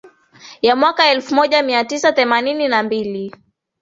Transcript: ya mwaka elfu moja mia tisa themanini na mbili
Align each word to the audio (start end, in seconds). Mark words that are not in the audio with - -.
ya 0.61 0.75
mwaka 0.75 1.11
elfu 1.11 1.35
moja 1.35 1.63
mia 1.63 1.85
tisa 1.85 2.11
themanini 2.13 2.67
na 2.67 2.83
mbili 2.83 3.33